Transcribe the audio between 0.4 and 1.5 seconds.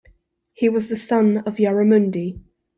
He was the son